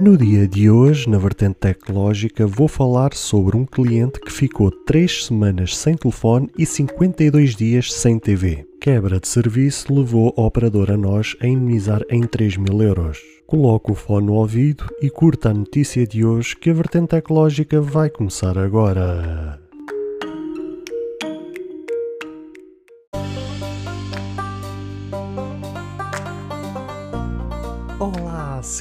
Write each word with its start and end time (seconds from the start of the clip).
No 0.00 0.16
dia 0.16 0.46
de 0.46 0.70
hoje, 0.70 1.08
na 1.10 1.18
vertente 1.18 1.56
tecnológica, 1.56 2.46
vou 2.46 2.68
falar 2.68 3.12
sobre 3.14 3.56
um 3.56 3.66
cliente 3.66 4.20
que 4.20 4.32
ficou 4.32 4.70
3 4.70 5.24
semanas 5.24 5.76
sem 5.76 5.96
telefone 5.96 6.48
e 6.56 6.64
52 6.64 7.56
dias 7.56 7.92
sem 7.92 8.16
TV. 8.16 8.64
Quebra 8.80 9.18
de 9.18 9.26
serviço 9.26 9.92
levou 9.92 10.32
a 10.36 10.42
operadora 10.42 10.96
nós 10.96 11.34
a 11.40 11.48
indemnizar 11.48 12.02
em 12.08 12.22
3 12.22 12.58
mil 12.58 12.80
euros. 12.80 13.18
Coloque 13.44 13.90
o 13.90 13.96
fone 13.96 14.28
no 14.28 14.34
ouvido 14.34 14.84
e 15.02 15.10
curta 15.10 15.50
a 15.50 15.54
notícia 15.54 16.06
de 16.06 16.24
hoje 16.24 16.54
que 16.54 16.70
a 16.70 16.74
vertente 16.74 17.08
tecnológica 17.08 17.80
vai 17.80 18.08
começar 18.08 18.56
agora. 18.56 19.67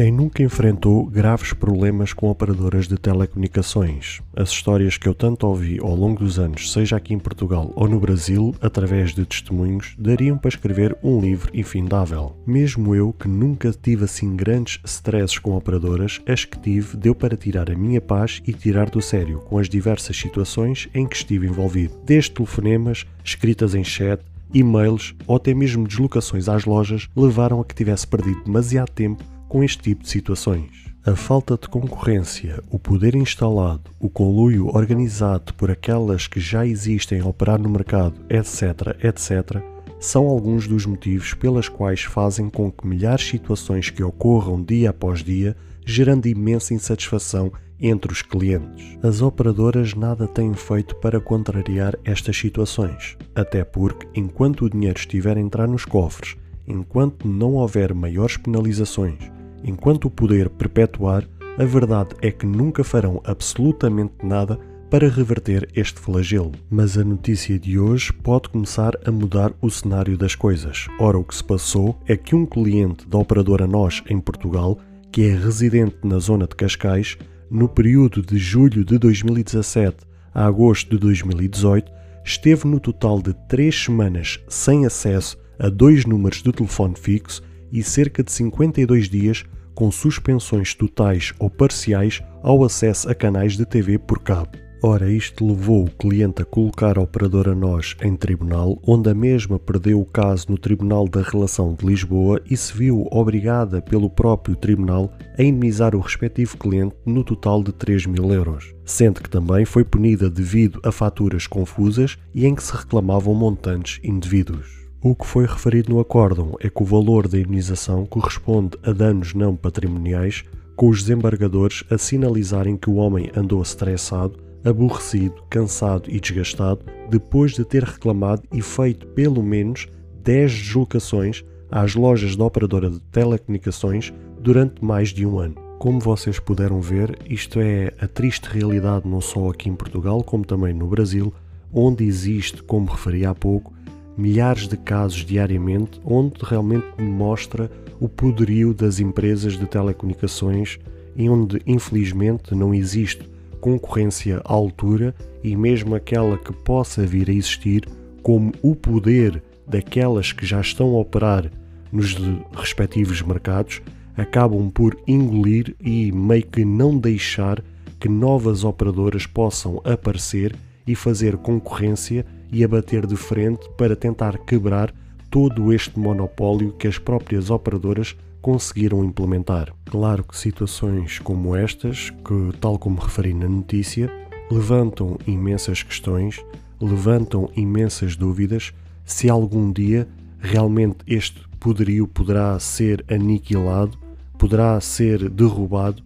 Quem 0.00 0.10
nunca 0.10 0.42
enfrentou 0.42 1.04
graves 1.04 1.52
problemas 1.52 2.14
com 2.14 2.30
operadoras 2.30 2.88
de 2.88 2.96
telecomunicações? 2.96 4.22
As 4.34 4.48
histórias 4.48 4.96
que 4.96 5.06
eu 5.06 5.12
tanto 5.12 5.46
ouvi 5.46 5.78
ao 5.78 5.94
longo 5.94 6.20
dos 6.20 6.38
anos, 6.38 6.72
seja 6.72 6.96
aqui 6.96 7.12
em 7.12 7.18
Portugal 7.18 7.70
ou 7.76 7.86
no 7.86 8.00
Brasil, 8.00 8.54
através 8.62 9.12
de 9.14 9.26
testemunhos, 9.26 9.94
dariam 9.98 10.38
para 10.38 10.48
escrever 10.48 10.96
um 11.02 11.20
livro 11.20 11.50
infindável. 11.52 12.34
Mesmo 12.46 12.94
eu, 12.94 13.12
que 13.12 13.28
nunca 13.28 13.72
tive 13.72 14.04
assim 14.04 14.34
grandes 14.34 14.80
stresses 14.86 15.38
com 15.38 15.54
operadoras, 15.54 16.18
as 16.26 16.46
que 16.46 16.58
tive 16.58 16.96
deu 16.96 17.14
para 17.14 17.36
tirar 17.36 17.70
a 17.70 17.76
minha 17.76 18.00
paz 18.00 18.40
e 18.46 18.54
tirar 18.54 18.88
do 18.88 19.02
sério 19.02 19.40
com 19.40 19.58
as 19.58 19.68
diversas 19.68 20.16
situações 20.16 20.88
em 20.94 21.06
que 21.06 21.16
estive 21.16 21.46
envolvido. 21.46 21.92
Desde 22.06 22.30
telefonemas, 22.30 23.04
escritas 23.22 23.74
em 23.74 23.84
chat, 23.84 24.22
e-mails 24.54 25.14
ou 25.26 25.36
até 25.36 25.52
mesmo 25.52 25.86
deslocações 25.86 26.48
às 26.48 26.64
lojas 26.64 27.06
levaram 27.14 27.60
a 27.60 27.64
que 27.66 27.74
tivesse 27.74 28.06
perdido 28.06 28.42
demasiado 28.44 28.90
tempo 28.92 29.22
com 29.50 29.64
este 29.64 29.82
tipo 29.82 30.04
de 30.04 30.08
situações. 30.08 30.70
A 31.04 31.16
falta 31.16 31.58
de 31.60 31.68
concorrência, 31.68 32.62
o 32.70 32.78
poder 32.78 33.16
instalado, 33.16 33.90
o 33.98 34.08
conluio 34.08 34.68
organizado 34.68 35.52
por 35.54 35.72
aquelas 35.72 36.28
que 36.28 36.38
já 36.38 36.64
existem 36.64 37.20
a 37.20 37.26
operar 37.26 37.60
no 37.60 37.68
mercado, 37.68 38.14
etc., 38.30 38.96
etc., 39.02 39.60
são 39.98 40.28
alguns 40.28 40.68
dos 40.68 40.86
motivos 40.86 41.34
pelas 41.34 41.68
quais 41.68 42.02
fazem 42.02 42.48
com 42.48 42.70
que 42.70 42.86
milhares 42.86 43.24
de 43.24 43.32
situações 43.32 43.90
que 43.90 44.04
ocorram 44.04 44.62
dia 44.62 44.90
após 44.90 45.22
dia, 45.24 45.56
gerando 45.84 46.26
imensa 46.26 46.72
insatisfação 46.72 47.52
entre 47.80 48.12
os 48.12 48.22
clientes. 48.22 48.98
As 49.02 49.20
operadoras 49.20 49.94
nada 49.94 50.28
têm 50.28 50.54
feito 50.54 50.94
para 50.96 51.20
contrariar 51.20 51.98
estas 52.04 52.36
situações, 52.36 53.16
até 53.34 53.64
porque, 53.64 54.06
enquanto 54.14 54.64
o 54.64 54.70
dinheiro 54.70 54.98
estiver 54.98 55.36
a 55.36 55.40
entrar 55.40 55.66
nos 55.66 55.84
cofres, 55.84 56.36
enquanto 56.68 57.26
não 57.26 57.54
houver 57.54 57.92
maiores 57.92 58.36
penalizações, 58.36 59.39
Enquanto 59.64 60.06
o 60.06 60.10
poder 60.10 60.48
perpetuar, 60.48 61.28
a 61.58 61.64
verdade 61.64 62.14
é 62.22 62.30
que 62.30 62.46
nunca 62.46 62.82
farão 62.82 63.20
absolutamente 63.24 64.14
nada 64.24 64.58
para 64.90 65.08
reverter 65.08 65.68
este 65.74 66.00
flagelo. 66.00 66.52
Mas 66.68 66.98
a 66.98 67.04
notícia 67.04 67.58
de 67.58 67.78
hoje 67.78 68.12
pode 68.12 68.48
começar 68.48 68.92
a 69.04 69.10
mudar 69.10 69.52
o 69.60 69.70
cenário 69.70 70.18
das 70.18 70.34
coisas. 70.34 70.88
Ora, 70.98 71.18
o 71.18 71.24
que 71.24 71.34
se 71.34 71.44
passou 71.44 71.98
é 72.06 72.16
que 72.16 72.34
um 72.34 72.44
cliente 72.44 73.06
da 73.08 73.18
operadora 73.18 73.66
NOS 73.66 74.02
em 74.08 74.18
Portugal, 74.18 74.78
que 75.12 75.22
é 75.22 75.34
residente 75.34 75.96
na 76.02 76.18
zona 76.18 76.46
de 76.46 76.56
Cascais, 76.56 77.16
no 77.50 77.68
período 77.68 78.22
de 78.22 78.36
julho 78.38 78.84
de 78.84 78.98
2017 78.98 79.98
a 80.34 80.46
agosto 80.46 80.90
de 80.90 80.98
2018, 80.98 81.90
esteve 82.24 82.66
no 82.66 82.80
total 82.80 83.20
de 83.20 83.34
três 83.48 83.84
semanas 83.84 84.40
sem 84.48 84.86
acesso 84.86 85.36
a 85.58 85.68
dois 85.68 86.04
números 86.04 86.42
de 86.42 86.52
telefone 86.52 86.94
fixo 86.96 87.42
e 87.72 87.82
cerca 87.82 88.22
de 88.22 88.32
52 88.32 89.08
dias 89.08 89.44
com 89.74 89.90
suspensões 89.90 90.74
totais 90.74 91.32
ou 91.38 91.48
parciais 91.48 92.22
ao 92.42 92.64
acesso 92.64 93.10
a 93.10 93.14
canais 93.14 93.56
de 93.56 93.64
TV 93.64 93.98
por 93.98 94.20
cabo. 94.20 94.50
Ora, 94.82 95.10
isto 95.10 95.46
levou 95.46 95.84
o 95.84 95.90
cliente 95.90 96.40
a 96.40 96.44
colocar 96.44 96.96
a 96.96 97.02
operadora 97.02 97.54
NOS 97.54 97.96
em 98.02 98.16
tribunal, 98.16 98.80
onde 98.86 99.10
a 99.10 99.14
mesma 99.14 99.58
perdeu 99.58 100.00
o 100.00 100.06
caso 100.06 100.46
no 100.48 100.56
Tribunal 100.56 101.06
da 101.06 101.20
Relação 101.20 101.74
de 101.74 101.84
Lisboa 101.84 102.40
e 102.48 102.56
se 102.56 102.72
viu 102.72 103.06
obrigada 103.10 103.82
pelo 103.82 104.08
próprio 104.08 104.56
tribunal 104.56 105.12
a 105.38 105.42
indemnizar 105.42 105.94
o 105.94 106.00
respectivo 106.00 106.56
cliente 106.56 106.96
no 107.04 107.22
total 107.22 107.62
de 107.62 107.72
3 107.72 108.06
mil 108.06 108.32
euros, 108.32 108.74
sendo 108.86 109.20
que 109.20 109.28
também 109.28 109.66
foi 109.66 109.84
punida 109.84 110.30
devido 110.30 110.80
a 110.82 110.90
faturas 110.90 111.46
confusas 111.46 112.16
e 112.34 112.46
em 112.46 112.54
que 112.54 112.62
se 112.62 112.74
reclamavam 112.74 113.34
montantes 113.34 114.00
indevidos. 114.02 114.89
O 115.02 115.14
que 115.14 115.26
foi 115.26 115.46
referido 115.46 115.94
no 115.94 115.98
acórdão 115.98 116.56
é 116.60 116.68
que 116.68 116.82
o 116.82 116.84
valor 116.84 117.26
da 117.26 117.38
indenização 117.38 118.04
corresponde 118.04 118.76
a 118.82 118.92
danos 118.92 119.32
não 119.32 119.56
patrimoniais, 119.56 120.44
com 120.76 120.90
os 120.90 121.02
desembargadores 121.02 121.82
a 121.90 121.96
sinalizarem 121.96 122.76
que 122.76 122.90
o 122.90 122.96
homem 122.96 123.30
andou 123.34 123.62
estressado, 123.62 124.38
aborrecido, 124.62 125.42
cansado 125.48 126.10
e 126.10 126.20
desgastado 126.20 126.84
depois 127.08 127.52
de 127.52 127.64
ter 127.64 127.82
reclamado 127.82 128.42
e 128.52 128.60
feito 128.60 129.06
pelo 129.06 129.42
menos 129.42 129.88
10 130.22 130.52
deslocações 130.52 131.42
às 131.70 131.94
lojas 131.94 132.36
da 132.36 132.44
operadora 132.44 132.90
de 132.90 133.00
telecomunicações 133.00 134.12
durante 134.38 134.84
mais 134.84 135.08
de 135.08 135.24
um 135.24 135.38
ano. 135.38 135.54
Como 135.78 135.98
vocês 135.98 136.38
puderam 136.38 136.78
ver, 136.78 137.18
isto 137.26 137.58
é 137.58 137.90
a 137.98 138.06
triste 138.06 138.50
realidade 138.50 139.08
não 139.08 139.22
só 139.22 139.48
aqui 139.48 139.70
em 139.70 139.74
Portugal, 139.74 140.22
como 140.22 140.44
também 140.44 140.74
no 140.74 140.86
Brasil, 140.86 141.32
onde 141.72 142.04
existe, 142.04 142.62
como 142.62 142.90
referi 142.90 143.24
há 143.24 143.34
pouco, 143.34 143.72
milhares 144.20 144.68
de 144.68 144.76
casos 144.76 145.24
diariamente, 145.24 146.00
onde 146.04 146.34
realmente 146.42 147.02
mostra 147.02 147.70
o 147.98 148.08
poderio 148.08 148.74
das 148.74 149.00
empresas 149.00 149.58
de 149.58 149.66
telecomunicações 149.66 150.78
e 151.16 151.28
onde 151.28 151.60
infelizmente 151.66 152.54
não 152.54 152.74
existe 152.74 153.28
concorrência 153.60 154.40
à 154.44 154.52
altura 154.52 155.14
e 155.42 155.56
mesmo 155.56 155.94
aquela 155.94 156.36
que 156.36 156.52
possa 156.52 157.04
vir 157.06 157.30
a 157.30 157.32
existir, 157.32 157.88
como 158.22 158.52
o 158.62 158.74
poder 158.74 159.42
daquelas 159.66 160.32
que 160.32 160.44
já 160.44 160.60
estão 160.60 160.94
a 160.96 161.00
operar 161.00 161.50
nos 161.90 162.14
respectivos 162.54 163.22
mercados, 163.22 163.80
acabam 164.16 164.70
por 164.70 164.96
engolir 165.06 165.74
e 165.80 166.12
meio 166.12 166.46
que 166.46 166.64
não 166.64 166.98
deixar 166.98 167.62
que 167.98 168.08
novas 168.08 168.64
operadoras 168.64 169.26
possam 169.26 169.80
aparecer 169.84 170.54
e 170.86 170.94
fazer 170.94 171.36
concorrência 171.36 172.24
e 172.52 172.64
a 172.64 172.68
bater 172.68 173.06
de 173.06 173.16
frente 173.16 173.68
para 173.76 173.96
tentar 173.96 174.38
quebrar 174.38 174.92
todo 175.30 175.72
este 175.72 175.98
monopólio 175.98 176.72
que 176.72 176.88
as 176.88 176.98
próprias 176.98 177.50
operadoras 177.50 178.16
conseguiram 178.42 179.04
implementar. 179.04 179.72
Claro 179.84 180.24
que 180.24 180.36
situações 180.36 181.18
como 181.18 181.54
estas, 181.54 182.10
que 182.10 182.58
tal 182.60 182.78
como 182.78 183.00
referi 183.00 183.32
na 183.34 183.48
notícia, 183.48 184.10
levantam 184.50 185.18
imensas 185.26 185.82
questões, 185.82 186.44
levantam 186.80 187.50
imensas 187.54 188.16
dúvidas 188.16 188.72
se 189.04 189.28
algum 189.28 189.72
dia 189.72 190.08
realmente 190.38 190.98
este 191.06 191.40
poderio 191.60 192.08
poderá 192.08 192.58
ser 192.58 193.04
aniquilado, 193.08 193.98
poderá 194.38 194.80
ser 194.80 195.28
derrubado, 195.28 196.02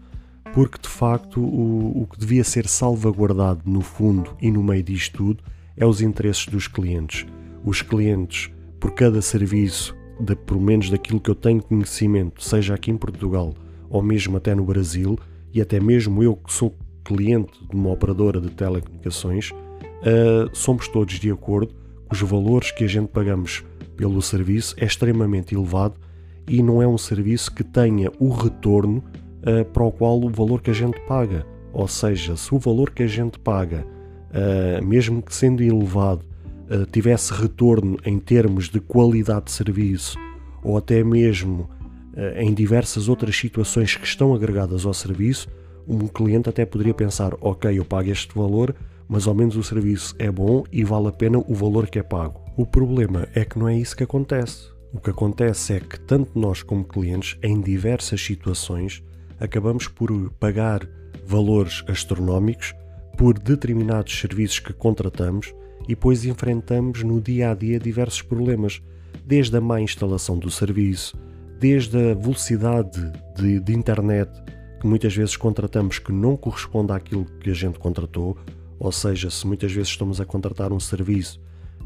porque 0.53 0.79
de 0.81 0.89
facto 0.89 1.41
o, 1.41 2.03
o 2.03 2.07
que 2.07 2.19
devia 2.19 2.45
ser 2.45 2.67
salvaguardado 2.67 3.63
no 3.65 3.81
fundo 3.81 4.37
e 4.41 4.51
no 4.51 4.63
meio 4.63 4.83
disto 4.83 5.17
tudo 5.19 5.45
é 5.77 5.87
os 5.87 6.01
interesses 6.01 6.47
dos 6.47 6.69
clientes. 6.69 7.27
Os 7.65 7.83
clientes, 7.83 8.51
por 8.79 8.93
cada 8.93 9.21
serviço, 9.23 9.95
de, 10.21 10.37
pelo 10.37 10.61
menos 10.61 10.91
daquilo 10.91 11.21
que 11.21 11.31
eu 11.31 11.35
tenho 11.35 11.63
conhecimento, 11.63 12.43
seja 12.43 12.75
aqui 12.75 12.91
em 12.91 12.97
Portugal 12.97 13.55
ou 13.89 14.03
mesmo 14.03 14.37
até 14.37 14.55
no 14.55 14.65
Brasil, 14.65 15.17
e 15.53 15.61
até 15.61 15.79
mesmo 15.79 16.23
eu 16.23 16.35
que 16.35 16.53
sou 16.53 16.77
cliente 17.05 17.53
de 17.69 17.77
uma 17.77 17.91
operadora 17.91 18.41
de 18.41 18.51
telecomunicações, 18.51 19.51
uh, 19.51 20.51
somos 20.53 20.89
todos 20.89 21.15
de 21.21 21.31
acordo 21.31 21.73
que 22.09 22.15
os 22.15 22.21
valores 22.21 22.73
que 22.73 22.83
a 22.83 22.89
gente 22.89 23.09
pagamos 23.09 23.65
pelo 23.97 24.21
serviço 24.21 24.75
é 24.79 24.85
extremamente 24.85 25.55
elevado 25.55 25.95
e 26.49 26.63
não 26.63 26.83
é 26.83 26.89
um 26.89 26.99
serviço 26.99 27.55
que 27.55 27.63
tenha 27.63 28.11
o 28.19 28.31
retorno 28.31 29.05
uh, 29.43 29.65
para 29.67 29.85
o 29.85 29.93
qual 29.93 30.21
o 30.21 30.29
valor 30.29 30.61
que 30.61 30.71
a 30.71 30.75
gente 30.75 30.99
paga. 31.07 31.47
Ou 31.73 31.87
seja, 31.87 32.37
se 32.37 32.55
o 32.55 32.59
valor 32.59 32.91
que 32.91 33.03
a 33.03 33.07
gente 33.07 33.39
paga 33.39 33.87
uh, 34.35 34.85
mesmo 34.85 35.23
que 35.23 35.35
sendo 35.35 35.63
elevado, 35.63 36.25
uh, 36.69 36.85
tivesse 36.91 37.33
retorno 37.33 37.97
em 38.05 38.19
termos 38.19 38.69
de 38.69 38.81
qualidade 38.81 39.47
de 39.47 39.53
serviço 39.53 40.19
ou 40.63 40.77
até 40.77 41.05
mesmo 41.05 41.69
uh, 42.15 42.39
em 42.39 42.53
diversas 42.53 43.09
outras 43.09 43.37
situações 43.37 43.97
que 43.97 44.07
estão 44.07 44.35
agregadas 44.35 44.85
ao 44.85 44.95
serviço, 44.95 45.49
um 45.87 46.07
cliente 46.09 46.49
até 46.49 46.65
poderia 46.65 46.95
pensar: 46.95 47.35
ok, 47.41 47.79
eu 47.79 47.85
pago 47.85 48.11
este 48.11 48.35
valor, 48.35 48.75
mas 49.09 49.27
ao 49.27 49.35
menos 49.35 49.57
o 49.57 49.63
serviço 49.63 50.15
é 50.19 50.31
bom 50.31 50.65
e 50.73 50.83
vale 50.83 51.09
a 51.09 51.13
pena 51.13 51.39
o 51.39 51.55
valor 51.55 51.89
que 51.89 51.99
é 51.99 52.03
pago. 52.03 52.41
O 52.57 52.65
problema 52.65 53.29
é 53.35 53.45
que 53.45 53.59
não 53.59 53.69
é 53.69 53.77
isso 53.77 53.97
que 53.97 54.05
acontece. 54.05 54.73
O 54.93 55.01
que 55.01 55.11
acontece 55.11 55.75
é 55.75 55.81
que 55.81 55.99
tanto 55.99 56.39
nós 56.39 56.63
como 56.63 56.85
clientes, 56.85 57.37
em 57.43 57.61
diversas 57.61 58.21
situações, 58.21 59.03
acabamos 59.41 59.89
por 59.89 60.31
pagar 60.39 60.89
valores 61.27 61.83
astronómicos 61.89 62.73
por 63.17 63.39
determinados 63.39 64.19
serviços 64.19 64.59
que 64.59 64.73
contratamos 64.73 65.55
e 65.85 65.89
depois 65.89 66.25
enfrentamos 66.25 67.03
no 67.03 67.21
dia 67.21 67.51
a 67.51 67.55
dia 67.55 67.79
diversos 67.79 68.23
problemas, 68.23 68.83
desde 69.25 69.57
a 69.57 69.61
má 69.61 69.81
instalação 69.81 70.39
do 70.39 70.51
serviço, 70.51 71.17
desde 71.59 71.97
a 71.97 72.15
velocidade 72.15 73.01
de, 73.37 73.61
de 73.61 73.75
internet 73.75 74.31
que 74.81 74.87
muitas 74.87 75.15
vezes 75.17 75.37
contratamos 75.37 75.99
que 75.99 76.13
não 76.13 76.37
corresponde 76.37 76.93
àquilo 76.93 77.25
que 77.41 77.51
a 77.51 77.55
gente 77.55 77.79
contratou, 77.79 78.37
ou 78.79 78.93
seja, 78.93 79.31
se 79.31 79.47
muitas 79.47 79.73
vezes 79.73 79.89
estamos 79.89 80.21
a 80.21 80.27
contratar 80.27 80.73
um 80.73 80.81
serviço, 80.81 81.41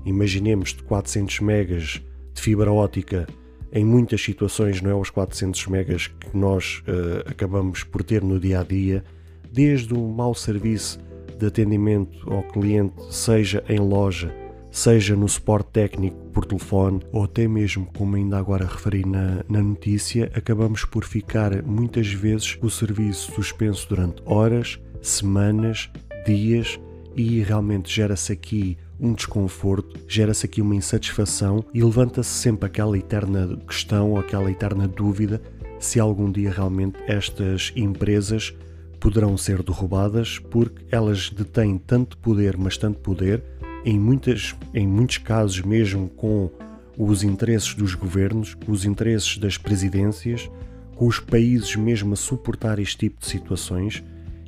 imaginemos 0.05 0.71
de 0.71 0.83
400 0.83 1.41
megas 1.41 2.03
de 2.35 2.43
fibra 2.43 2.73
ótica, 2.73 3.27
em 3.73 3.85
muitas 3.85 4.21
situações 4.21 4.81
não 4.81 4.91
é? 4.91 4.95
Os 4.95 5.11
400 5.11 5.67
megas 5.69 6.07
que 6.09 6.37
nós 6.37 6.83
uh, 6.89 7.29
acabamos 7.31 7.85
por 7.85 8.03
ter 8.03 8.23
no 8.23 8.41
dia 8.41 8.61
a 8.61 8.65
dia, 8.65 9.05
desde 9.53 9.95
o 9.95 10.09
mau 10.09 10.35
serviço 10.35 10.99
de 11.39 11.47
atendimento 11.47 12.33
ao 12.33 12.43
cliente, 12.43 12.95
seja 13.11 13.63
em 13.69 13.79
loja, 13.79 14.35
seja 14.71 15.17
no 15.17 15.29
suporte 15.29 15.71
técnico 15.71 16.17
por 16.33 16.45
telefone 16.45 17.01
ou 17.13 17.25
até 17.25 17.49
mesmo, 17.49 17.87
como 17.97 18.17
ainda 18.17 18.39
agora 18.39 18.67
referi 18.67 19.05
na, 19.05 19.45
na 19.49 19.63
notícia, 19.63 20.31
acabamos 20.35 20.85
por 20.85 21.05
ficar 21.05 21.63
muitas 21.63 22.09
vezes 22.13 22.59
o 22.63 22.71
serviço 22.71 23.33
suspenso 23.33 23.89
durante 23.89 24.23
horas, 24.25 24.79
semanas, 25.01 25.91
dias 26.27 26.79
e 27.17 27.41
realmente 27.43 27.93
gera-se 27.93 28.33
aqui 28.33 28.77
um 29.01 29.13
desconforto, 29.13 29.99
gera-se 30.09 30.45
aqui 30.45 30.61
uma 30.61 30.75
insatisfação 30.75 31.65
e 31.73 31.83
levanta-se 31.83 32.31
sempre 32.31 32.67
aquela 32.67 32.99
eterna 32.99 33.57
questão 33.67 34.17
aquela 34.17 34.51
eterna 34.51 34.89
dúvida 34.89 35.41
se 35.79 36.01
algum 36.01 36.31
dia 36.31 36.51
realmente 36.51 36.99
estas 37.07 37.73
empresas 37.77 38.55
poderão 39.01 39.37
ser 39.37 39.63
derrubadas 39.63 40.39
porque 40.39 40.85
elas 40.91 41.31
detêm 41.31 41.79
tanto 41.79 42.17
poder, 42.19 42.57
mas 42.57 42.77
tanto 42.77 42.99
poder, 43.01 43.43
em, 43.85 43.99
muitas, 43.99 44.55
em 44.75 44.87
muitos 44.87 45.19
casos 45.19 45.61
mesmo 45.63 46.09
com 46.09 46.51
os 46.97 47.23
interesses 47.23 47.75
dos 47.75 47.95
governos, 47.95 48.57
os 48.67 48.85
interesses 48.85 49.39
das 49.39 49.57
presidências, 49.57 50.51
com 50.97 51.07
os 51.07 51.21
países 51.21 51.77
mesmo 51.77 52.13
a 52.13 52.17
suportar 52.17 52.79
este 52.79 52.99
tipo 52.99 53.21
de 53.21 53.27
situações 53.27 54.03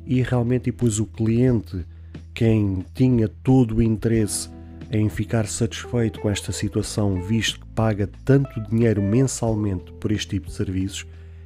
e 0.05 0.21
realmente 0.21 0.65
depois 0.65 0.99
o 0.99 1.05
cliente, 1.05 1.85
quem 2.33 2.85
tinha 2.93 3.27
todo 3.27 3.77
o 3.77 3.81
interesse 3.81 4.49
em 4.91 5.07
ficar 5.07 5.47
satisfeito 5.47 6.19
com 6.19 6.29
esta 6.29 6.51
situação, 6.51 7.21
visto 7.21 7.61
que 7.61 7.67
paga 7.67 8.09
tanto 8.25 8.61
dinheiro 8.69 9.01
mensalmente 9.01 9.93
por 9.93 10.11
este 10.11 10.31
tipo 10.31 10.47
de 10.47 10.53
serviços, 10.53 11.05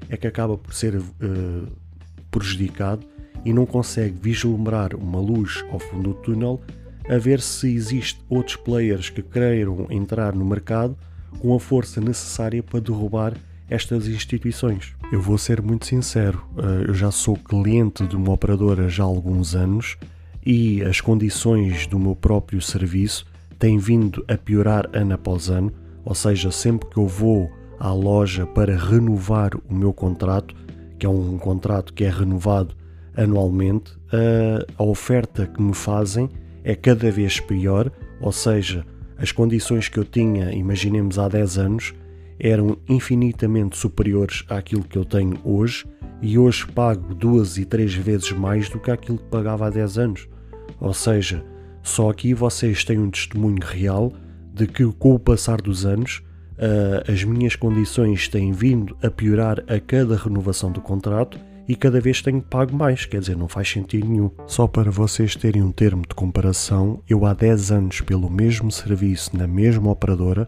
é 0.10 0.18
que 0.18 0.26
acaba 0.26 0.58
por 0.58 0.74
ser 0.74 0.96
uh, 0.96 1.68
prejudicado 2.36 3.08
e 3.46 3.54
não 3.54 3.66
consegue 3.66 4.18
vislumbrar 4.22 4.94
uma 4.94 5.20
luz 5.20 5.64
ao 5.72 5.80
fundo 5.80 6.10
do 6.10 6.16
túnel 6.16 6.60
a 7.08 7.18
ver 7.18 7.40
se 7.40 7.74
existe 7.74 8.20
outros 8.30 8.58
players 8.58 9.10
que 9.10 9.22
queiram 9.22 9.88
entrar 9.90 10.36
no 10.36 10.44
mercado 10.44 10.98
com 11.40 11.56
a 11.56 11.60
força 11.60 12.02
necessária 12.02 12.62
para 12.62 12.82
derrubar 12.82 13.34
estas 13.70 14.08
instituições. 14.08 14.94
Eu 15.12 15.22
vou 15.22 15.38
ser 15.38 15.62
muito 15.62 15.86
sincero, 15.86 16.44
eh, 16.58 16.90
eu 16.90 16.94
já 16.94 17.10
sou 17.10 17.38
cliente 17.38 18.06
de 18.06 18.18
uma 18.18 18.34
operadora 18.34 18.90
já 18.90 19.04
há 19.04 19.08
alguns 19.08 19.56
anos 19.56 19.96
e 20.46 20.84
as 20.84 21.00
condições 21.00 21.88
do 21.88 21.98
meu 21.98 22.16
próprio 22.16 22.62
serviço 22.62 23.26
têm 23.58 23.78
vindo 23.78 24.26
a 24.28 24.38
piorar 24.38 24.90
ano 24.94 25.14
após 25.14 25.50
ano, 25.50 25.72
ou 26.04 26.14
seja, 26.14 26.52
sempre 26.52 26.90
que 26.90 26.98
eu 26.98 27.08
vou 27.08 27.50
à 27.80 27.92
loja 27.94 28.46
para 28.46 28.78
renovar 28.78 29.52
o 29.70 29.74
meu 29.74 29.94
contrato, 29.94 30.56
é 31.06 31.10
um 31.10 31.38
contrato 31.38 31.94
que 31.94 32.04
é 32.04 32.10
renovado 32.10 32.76
anualmente, 33.16 33.94
a, 34.78 34.84
oferta 34.84 35.48
que 35.48 35.62
me 35.62 35.74
fazem 35.74 36.30
é 36.64 36.76
cada 36.76 37.10
vez 37.12 37.40
pior, 37.40 37.92
ou 38.20 38.32
seja, 38.32 38.86
as 39.18 39.32
condições 39.32 39.88
que 39.88 39.98
eu 39.98 40.04
tinha, 40.04 40.52
imaginemos 40.52 41.18
há 41.18 41.28
10 41.28 41.58
anos, 41.58 41.94
eram 42.38 42.78
infinitamente 42.90 43.78
superiores 43.78 44.44
àquilo 44.50 44.84
que 44.84 44.98
eu 44.98 45.06
tenho 45.06 45.40
hoje 45.44 45.86
e 46.22 46.38
hoje 46.38 46.68
pago 46.68 47.14
duas 47.14 47.58
e 47.58 47.66
três 47.66 47.94
vezes 47.94 48.32
mais 48.32 48.68
do 48.68 48.80
que 48.80 48.92
aquilo 48.92 49.18
que 49.18 49.30
pagava 49.30 49.68
há 49.68 49.70
10 49.70 49.98
anos. 49.98 50.28
Ou 50.82 50.94
seja, 50.94 51.46
só 51.82 52.10
aqui 52.10 52.34
vocês 52.34 52.84
têm 52.84 53.00
um 53.00 53.10
testemunho 53.10 53.64
real 53.64 54.12
de 54.54 54.68
que 54.68 54.86
com 54.94 55.14
o 55.14 55.20
passar 55.20 55.62
dos 55.62 55.86
anos 55.86 56.22
uh, 56.58 57.12
as 57.12 57.24
minhas 57.24 57.56
condições 57.56 58.28
têm 58.28 58.52
vindo 58.52 58.98
a 59.02 59.10
piorar 59.10 59.64
a 59.68 59.80
cada 59.80 60.16
renovação 60.16 60.72
do 60.72 60.82
contrato 60.82 61.40
e 61.68 61.76
cada 61.76 62.00
vez 62.00 62.22
tenho 62.22 62.42
pago 62.42 62.76
mais, 62.76 63.06
quer 63.06 63.20
dizer, 63.20 63.36
não 63.36 63.48
faz 63.48 63.70
sentido 63.70 64.08
nenhum. 64.08 64.30
Só 64.46 64.68
para 64.68 64.92
vocês 64.92 65.36
terem 65.36 65.64
um 65.64 65.72
termo 65.72 66.04
de 66.08 66.14
comparação, 66.14 67.02
eu 67.10 67.26
há 67.26 67.34
10 67.34 67.72
anos, 67.72 68.02
pelo 68.02 68.30
mesmo 68.30 68.72
serviço 68.72 69.36
na 69.36 69.48
mesma 69.48 69.90
operadora, 69.90 70.48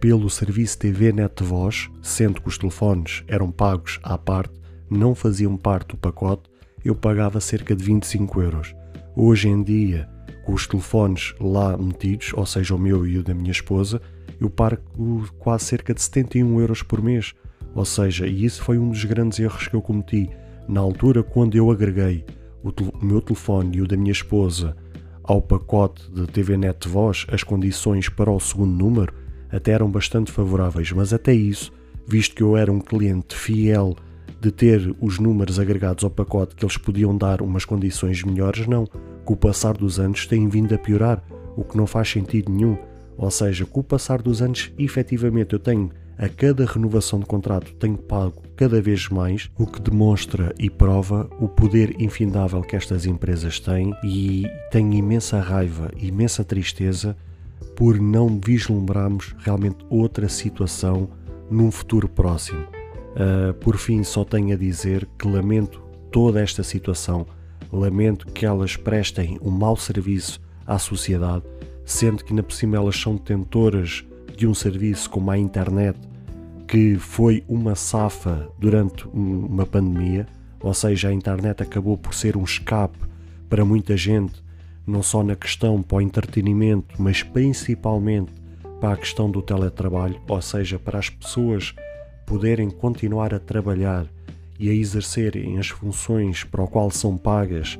pelo 0.00 0.28
serviço 0.28 0.78
TV 0.78 1.12
Net 1.12 1.42
Voz, 1.42 1.88
sendo 2.02 2.40
que 2.40 2.48
os 2.48 2.58
telefones 2.58 3.22
eram 3.28 3.50
pagos 3.50 4.00
à 4.02 4.18
parte, 4.18 4.54
não 4.90 5.14
faziam 5.14 5.56
parte 5.56 5.90
do 5.90 5.96
pacote, 5.96 6.48
eu 6.84 6.94
pagava 6.94 7.40
cerca 7.40 7.74
de 7.74 7.84
25 7.84 8.42
euros. 8.42 8.74
Hoje 9.14 9.48
em 9.48 9.62
dia, 9.62 10.08
com 10.44 10.54
os 10.54 10.66
telefones 10.66 11.34
lá 11.40 11.76
metidos, 11.76 12.32
ou 12.34 12.46
seja, 12.46 12.74
o 12.74 12.78
meu 12.78 13.06
e 13.06 13.18
o 13.18 13.22
da 13.22 13.34
minha 13.34 13.50
esposa, 13.50 14.00
eu 14.40 14.48
pago 14.50 14.82
quase 15.38 15.64
cerca 15.64 15.94
de 15.94 16.02
71 16.02 16.60
euros 16.60 16.82
por 16.82 17.02
mês. 17.02 17.34
Ou 17.74 17.84
seja, 17.84 18.26
e 18.26 18.44
isso 18.44 18.62
foi 18.62 18.78
um 18.78 18.90
dos 18.90 19.04
grandes 19.04 19.38
erros 19.38 19.68
que 19.68 19.74
eu 19.74 19.82
cometi. 19.82 20.30
Na 20.68 20.80
altura, 20.80 21.22
quando 21.22 21.56
eu 21.56 21.70
agreguei 21.70 22.24
o, 22.62 22.68
o 22.70 23.04
meu 23.04 23.20
telefone 23.20 23.78
e 23.78 23.82
o 23.82 23.86
da 23.86 23.96
minha 23.96 24.12
esposa 24.12 24.76
ao 25.22 25.42
pacote 25.42 26.10
de 26.10 26.26
TV 26.26 26.56
Net 26.56 26.88
Voz, 26.88 27.26
as 27.30 27.42
condições 27.42 28.08
para 28.08 28.30
o 28.30 28.40
segundo 28.40 28.72
número 28.72 29.12
até 29.50 29.72
eram 29.72 29.90
bastante 29.90 30.32
favoráveis, 30.32 30.90
mas 30.92 31.12
até 31.12 31.32
isso, 31.32 31.72
visto 32.06 32.34
que 32.34 32.42
eu 32.42 32.56
era 32.56 32.72
um 32.72 32.80
cliente 32.80 33.34
fiel 33.34 33.94
de 34.40 34.50
ter 34.50 34.94
os 35.00 35.18
números 35.18 35.58
agregados 35.58 36.04
ao 36.04 36.10
pacote 36.10 36.54
que 36.54 36.64
eles 36.64 36.76
podiam 36.76 37.16
dar 37.16 37.42
umas 37.42 37.64
condições 37.64 38.22
melhores, 38.22 38.66
não. 38.66 38.86
Com 39.24 39.34
o 39.34 39.36
passar 39.36 39.76
dos 39.76 39.98
anos 39.98 40.26
têm 40.26 40.48
vindo 40.48 40.74
a 40.74 40.78
piorar, 40.78 41.22
o 41.56 41.64
que 41.64 41.76
não 41.76 41.86
faz 41.86 42.08
sentido 42.08 42.50
nenhum. 42.50 42.78
Ou 43.18 43.30
seja, 43.30 43.66
com 43.66 43.80
o 43.80 43.84
passar 43.84 44.22
dos 44.22 44.40
anos, 44.40 44.72
efetivamente 44.78 45.52
eu 45.52 45.58
tenho 45.58 45.90
a 46.16 46.28
cada 46.28 46.64
renovação 46.64 47.20
de 47.20 47.26
contrato 47.26 47.72
tenho 47.74 47.96
pago 47.96 48.42
cada 48.56 48.82
vez 48.82 49.08
mais, 49.08 49.48
o 49.56 49.66
que 49.66 49.80
demonstra 49.80 50.52
e 50.58 50.68
prova 50.68 51.30
o 51.38 51.48
poder 51.48 51.94
infindável 52.00 52.60
que 52.62 52.74
estas 52.74 53.06
empresas 53.06 53.60
têm 53.60 53.94
e 54.02 54.46
tenho 54.70 54.92
imensa 54.94 55.38
raiva, 55.38 55.92
imensa 55.96 56.42
tristeza 56.42 57.16
por 57.76 58.00
não 58.00 58.40
vislumbrarmos 58.44 59.36
realmente 59.38 59.84
outra 59.88 60.28
situação 60.28 61.08
num 61.48 61.70
futuro 61.70 62.08
próximo. 62.08 62.66
Uh, 63.14 63.54
por 63.54 63.76
fim, 63.76 64.02
só 64.02 64.24
tenho 64.24 64.54
a 64.54 64.56
dizer 64.56 65.08
que 65.16 65.28
lamento 65.28 65.80
toda 66.10 66.40
esta 66.40 66.64
situação, 66.64 67.26
lamento 67.72 68.26
que 68.26 68.44
elas 68.44 68.76
prestem 68.76 69.38
um 69.40 69.50
mau 69.50 69.76
serviço 69.76 70.40
à 70.66 70.78
sociedade, 70.78 71.44
sendo 71.88 72.22
que 72.22 72.34
na 72.34 72.42
por 72.42 72.52
cima 72.52 72.76
elas 72.76 73.00
são 73.00 73.16
detentoras 73.16 74.04
de 74.36 74.46
um 74.46 74.52
serviço 74.52 75.08
como 75.08 75.30
a 75.30 75.38
internet, 75.38 75.98
que 76.66 76.96
foi 76.96 77.42
uma 77.48 77.74
safa 77.74 78.46
durante 78.58 79.08
uma 79.08 79.64
pandemia, 79.64 80.26
ou 80.60 80.74
seja, 80.74 81.08
a 81.08 81.14
internet 81.14 81.62
acabou 81.62 81.96
por 81.96 82.12
ser 82.12 82.36
um 82.36 82.44
escape 82.44 82.98
para 83.48 83.64
muita 83.64 83.96
gente, 83.96 84.44
não 84.86 85.02
só 85.02 85.22
na 85.22 85.34
questão 85.34 85.82
para 85.82 85.96
o 85.96 86.02
entretenimento, 86.02 86.94
mas 87.00 87.22
principalmente 87.22 88.32
para 88.78 88.92
a 88.92 88.96
questão 88.96 89.30
do 89.30 89.40
teletrabalho, 89.40 90.20
ou 90.28 90.42
seja, 90.42 90.78
para 90.78 90.98
as 90.98 91.08
pessoas 91.08 91.74
poderem 92.26 92.68
continuar 92.68 93.32
a 93.32 93.38
trabalhar 93.38 94.06
e 94.58 94.68
a 94.68 94.74
exercerem 94.74 95.58
as 95.58 95.68
funções 95.68 96.44
para 96.44 96.62
o 96.62 96.68
qual 96.68 96.90
são 96.90 97.16
pagas 97.16 97.78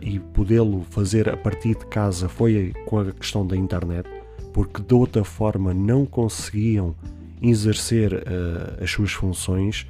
e 0.00 0.18
podê-lo 0.18 0.82
fazer 0.90 1.28
a 1.28 1.36
partir 1.36 1.76
de 1.76 1.86
casa 1.86 2.28
foi 2.28 2.72
com 2.86 2.98
a 2.98 3.12
questão 3.12 3.46
da 3.46 3.56
internet, 3.56 4.08
porque 4.52 4.82
de 4.82 4.94
outra 4.94 5.24
forma 5.24 5.72
não 5.72 6.04
conseguiam 6.04 6.94
exercer 7.40 8.14
uh, 8.14 8.82
as 8.82 8.90
suas 8.90 9.12
funções 9.12 9.86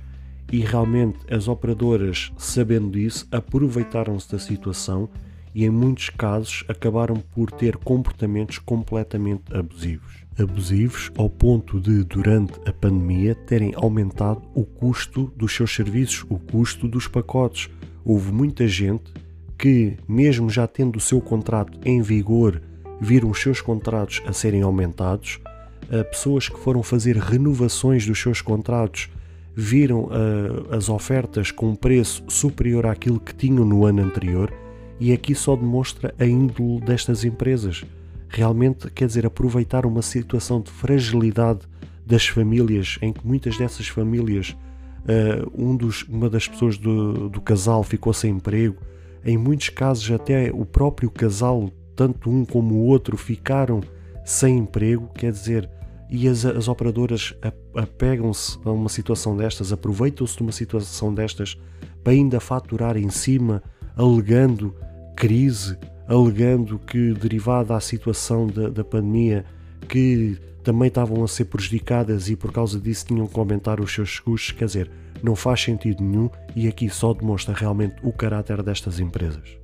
e 0.51 0.61
realmente 0.61 1.19
as 1.31 1.49
operadoras, 1.49 2.33
sabendo 2.37 2.91
disso, 2.91 3.27
aproveitaram-se 3.31 4.31
da 4.31 4.39
situação 4.39 5.09
e 5.55 5.65
em 5.65 5.71
muitos 5.71 6.11
casos 6.11 6.65
acabaram 6.69 7.17
por 7.17 7.51
ter 7.51 7.77
comportamentos 7.77 8.59
completamente 8.59 9.45
abusivos. 9.55 10.25
Abusivos 10.39 11.11
ao 11.17 11.29
ponto 11.29 11.79
de, 11.79 12.05
durante 12.05 12.55
a 12.67 12.73
pandemia, 12.73 13.35
terem 13.35 13.73
aumentado 13.77 14.43
o 14.55 14.65
custo 14.65 15.33
dos 15.37 15.55
seus 15.55 15.75
serviços, 15.75 16.25
o 16.29 16.39
custo 16.39 16.89
dos 16.89 17.07
pacotes. 17.07 17.69
Houve 18.05 18.33
muita 18.33 18.67
gente 18.67 19.13
que, 19.59 19.97
mesmo 20.09 20.51
já 20.51 20.67
tendo 20.67 20.97
o 20.97 21.01
seu 21.01 21.21
contrato 21.21 21.79
em 21.85 22.03
vigor, 22.03 22.61
viram 23.01 23.31
os 23.31 23.41
seus 23.41 23.61
contratos 23.61 24.23
a 24.27 24.33
serem 24.33 24.63
aumentados, 24.63 25.41
uh, 25.85 26.05
pessoas 26.11 26.49
que 26.49 26.59
foram 26.59 26.83
fazer 26.83 27.17
renovações 27.17 28.07
dos 28.07 28.21
seus 28.21 28.41
contratos 28.41 29.11
viram 29.55 30.05
uh, 30.05 30.75
as 30.75 30.89
ofertas 30.89 31.51
com 31.51 31.71
um 31.71 31.75
preço 31.75 32.25
superior 32.29 32.87
àquilo 32.87 33.21
que 33.21 33.35
tinham 33.35 33.65
no 33.65 33.85
ano 33.85 34.03
anterior, 34.03 34.53
e 34.99 35.13
aqui 35.13 35.35
só 35.35 35.57
demonstra 35.57 36.15
a 36.19 36.25
índole 36.25 36.81
destas 36.81 37.25
empresas. 37.25 37.85
Realmente, 38.29 38.91
quer 38.91 39.07
dizer, 39.07 39.27
aproveitar 39.27 39.85
uma 39.85 40.01
situação 40.01 40.61
de 40.61 40.71
fragilidade 40.71 41.61
das 42.07 42.27
famílias, 42.27 42.99
em 43.03 43.13
que 43.13 43.27
muitas 43.27 43.59
dessas 43.59 43.89
famílias, 43.89 44.57
uh, 45.01 45.51
um 45.55 45.77
dos, 45.77 46.03
uma 46.05 46.31
das 46.31 46.49
pessoas 46.49 46.79
do, 46.79 47.29
do 47.29 47.41
casal 47.41 47.83
ficou 47.83 48.13
sem 48.13 48.37
emprego, 48.37 48.77
em 49.25 49.37
muitos 49.37 49.69
casos, 49.69 50.11
até 50.11 50.51
o 50.53 50.65
próprio 50.65 51.11
casal, 51.11 51.71
tanto 51.95 52.31
um 52.31 52.45
como 52.45 52.75
o 52.75 52.85
outro, 52.87 53.17
ficaram 53.17 53.81
sem 54.25 54.59
emprego, 54.59 55.09
quer 55.15 55.33
dizer, 55.33 55.69
e 56.11 56.29
as, 56.29 56.45
as 56.45 56.69
operadoras 56.69 57.35
apegam-se 57.75 58.59
a 58.65 58.71
uma 58.71 58.89
situação 58.89 59.37
destas, 59.37 59.73
aproveitam-se 59.73 60.37
de 60.37 60.43
uma 60.43 60.53
situação 60.53 61.15
destas 61.15 61.57
para 62.05 62.13
ainda 62.13 62.39
faturar 62.39 62.97
em 62.97 63.09
cima, 63.09 63.63
alegando 63.97 64.75
crise, 65.17 65.79
alegando 66.07 66.79
que, 66.79 67.15
derivada 67.15 67.75
da 67.75 67.81
situação 67.81 68.47
da, 68.47 68.69
da 68.69 68.85
pandemia, 68.85 69.45
que 69.89 70.37
também 70.63 70.89
estavam 70.89 71.23
a 71.25 71.29
ser 71.29 71.47
prejudicadas 71.47 72.29
e 72.29 72.37
por 72.37 72.53
causa 72.53 72.81
disso 72.81 73.07
tinham 73.07 73.27
que 73.27 73.39
aumentar 73.39 73.81
os 73.81 73.93
seus 73.93 74.19
custos, 74.21 74.53
quer 74.53 74.67
dizer, 74.67 74.91
não 75.23 75.37
faz 75.37 75.61
sentido 75.61 76.03
nenhum 76.03 76.31
e 76.55 76.69
aqui 76.69 76.89
só 76.89 77.13
demonstra 77.13 77.55
realmente 77.55 77.97
o 78.03 78.13
caráter 78.13 78.63
destas 78.63 79.01
empresas. 79.01 79.59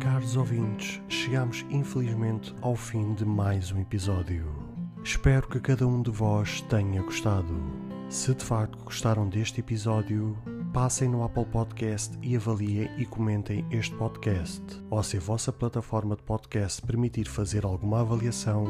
Caros 0.00 0.36
ouvintes, 0.36 1.00
chegamos 1.08 1.64
infelizmente 1.70 2.54
ao 2.60 2.74
fim 2.74 3.14
de 3.14 3.24
mais 3.24 3.72
um 3.72 3.80
episódio. 3.80 4.65
Espero 5.06 5.46
que 5.46 5.60
cada 5.60 5.86
um 5.86 6.02
de 6.02 6.10
vós 6.10 6.62
tenha 6.62 7.00
gostado. 7.00 7.54
Se 8.10 8.34
de 8.34 8.44
facto 8.44 8.82
gostaram 8.82 9.28
deste 9.28 9.60
episódio, 9.60 10.36
passem 10.74 11.08
no 11.08 11.22
Apple 11.22 11.46
Podcast 11.46 12.18
e 12.20 12.34
avaliem 12.34 12.90
e 12.98 13.06
comentem 13.06 13.64
este 13.70 13.94
podcast. 13.94 14.60
Ou 14.90 15.00
se 15.04 15.16
a 15.16 15.20
vossa 15.20 15.52
plataforma 15.52 16.16
de 16.16 16.24
podcast 16.24 16.82
permitir 16.82 17.28
fazer 17.28 17.64
alguma 17.64 18.00
avaliação, 18.00 18.64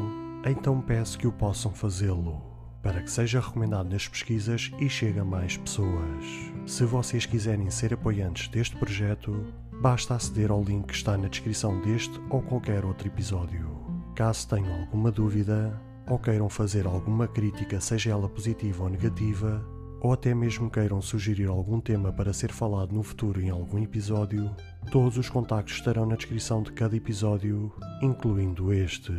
então 0.45 0.79
peço 0.79 1.17
que 1.17 1.25
o 1.25 1.31
possam 1.31 1.71
fazê-lo, 1.71 2.39
para 2.83 3.01
que 3.01 3.09
seja 3.09 3.39
recomendado 3.39 3.89
nas 3.89 4.07
pesquisas 4.07 4.71
e 4.79 4.87
chegue 4.87 5.19
a 5.19 5.25
mais 5.25 5.57
pessoas. 5.57 6.23
Se 6.67 6.85
vocês 6.85 7.25
quiserem 7.25 7.71
ser 7.71 7.95
apoiantes 7.95 8.47
deste 8.47 8.75
projeto, 8.75 9.43
basta 9.81 10.13
aceder 10.13 10.51
ao 10.51 10.61
link 10.61 10.85
que 10.85 10.93
está 10.93 11.17
na 11.17 11.29
descrição 11.29 11.81
deste 11.81 12.21
ou 12.29 12.43
qualquer 12.43 12.85
outro 12.85 13.07
episódio. 13.07 13.75
Caso 14.13 14.47
tenham 14.47 14.81
alguma 14.81 15.11
dúvida, 15.11 15.81
ou 16.07 16.17
queiram 16.17 16.49
fazer 16.49 16.85
alguma 16.85 17.27
crítica, 17.27 17.79
seja 17.81 18.11
ela 18.11 18.29
positiva 18.29 18.83
ou 18.83 18.89
negativa, 18.89 19.63
ou 19.99 20.13
até 20.13 20.33
mesmo 20.33 20.69
queiram 20.69 21.01
sugerir 21.01 21.47
algum 21.47 21.79
tema 21.79 22.11
para 22.11 22.33
ser 22.33 22.51
falado 22.51 22.93
no 22.93 23.03
futuro 23.03 23.41
em 23.41 23.49
algum 23.49 23.79
episódio, 23.79 24.49
todos 24.91 25.17
os 25.17 25.29
contactos 25.29 25.75
estarão 25.75 26.05
na 26.05 26.15
descrição 26.15 26.61
de 26.61 26.71
cada 26.71 26.95
episódio, 26.95 27.71
incluindo 28.01 28.71
este. 28.71 29.11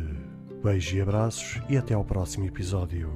Beijos 0.63 0.93
e 0.93 1.01
abraços 1.01 1.61
e 1.69 1.77
até 1.77 1.93
ao 1.93 2.03
próximo 2.03 2.45
episódio. 2.45 3.09